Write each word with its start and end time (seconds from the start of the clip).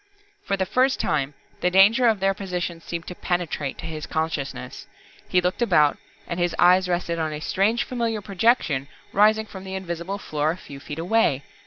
For 0.45 0.57
the 0.57 0.65
first 0.65 0.99
time, 0.99 1.35
the 1.59 1.69
danger 1.69 2.07
of 2.07 2.19
their 2.19 2.33
position 2.33 2.81
seemed 2.81 3.05
to 3.05 3.13
penetrate 3.13 3.77
to 3.77 3.85
his 3.85 4.07
consciousness. 4.07 4.87
He 5.29 5.41
looked 5.41 5.61
about 5.61 5.99
and 6.25 6.39
his 6.39 6.55
eyes 6.57 6.89
rested 6.89 7.19
on 7.19 7.31
a 7.31 7.39
strange 7.39 7.83
familiar 7.83 8.19
projection 8.23 8.87
rising 9.13 9.45
from 9.45 9.63
the 9.63 9.75
invisible 9.75 10.17
floor 10.17 10.49
a 10.49 10.57
few 10.57 10.79
feet 10.79 10.97
away. 10.97 11.43